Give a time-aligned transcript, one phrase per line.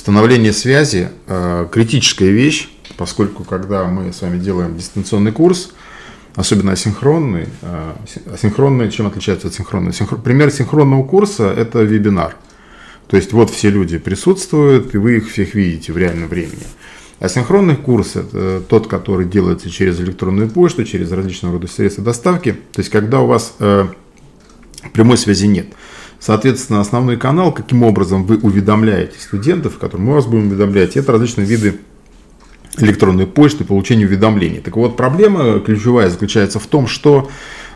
[0.00, 5.72] Становление связи э, критическая вещь, поскольку когда мы с вами делаем дистанционный курс,
[6.36, 7.92] особенно асинхронный, э,
[8.32, 9.92] асинхронный чем отличается от синхронного?
[9.92, 10.16] Синхр...
[10.16, 12.34] Пример синхронного курса– это вебинар.
[13.08, 16.64] То есть вот все люди присутствуют, и вы их всех видите в реальном времени.
[17.18, 22.52] Асинхронный курс– это тот, который делается через электронную почту, через различного рода средства доставки.
[22.52, 23.84] То есть когда у вас э,
[24.94, 25.66] прямой связи нет.
[26.20, 31.46] Соответственно, основной канал, каким образом вы уведомляете студентов, которым мы вас будем уведомлять, это различные
[31.46, 31.80] виды
[32.78, 34.60] электронной почты, получения уведомлений.
[34.60, 37.30] Так вот, проблема ключевая заключается в том, что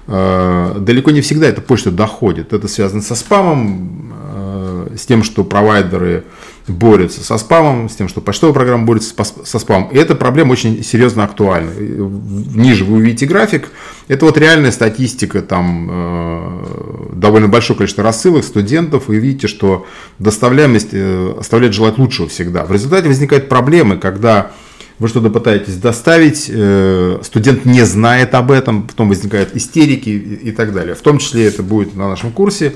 [0.07, 2.53] э, далеко не всегда эта почта доходит.
[2.53, 6.25] Это связано со спамом, э, с тем, что провайдеры
[6.67, 9.15] борются со спамом, с тем, что почтовая программа борется
[9.45, 9.91] со спамом.
[9.91, 11.71] И эта проблема очень серьезно актуальна.
[11.79, 13.71] Ниже вы увидите график.
[14.09, 19.09] Это вот реальная статистика, там э, довольно большое количество рассылок студентов.
[19.09, 19.87] Вы видите, что
[20.19, 22.65] доставляемость э, оставляет желать лучшего всегда.
[22.65, 24.53] В результате возникают проблемы, когда
[24.99, 30.53] вы что-то пытаетесь доставить, э, студент не знает об этом, потом возникают истерики и, и
[30.53, 30.95] так далее.
[30.95, 32.75] В том числе это будет на нашем курсе.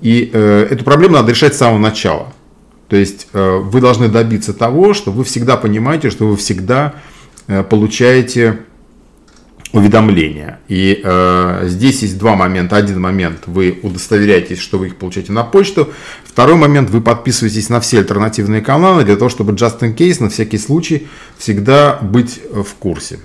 [0.00, 2.32] И э, эту проблему надо решать с самого начала.
[2.88, 6.94] То есть э, вы должны добиться того, что вы всегда понимаете, что вы всегда
[7.46, 8.60] э, получаете
[9.72, 10.60] уведомления.
[10.68, 12.76] И э, здесь есть два момента.
[12.76, 15.92] Один момент вы удостоверяетесь, что вы их получаете на почту.
[16.24, 20.30] Второй момент вы подписываетесь на все альтернативные каналы для того, чтобы just in case, на
[20.30, 23.16] всякий случай, всегда быть в курсе.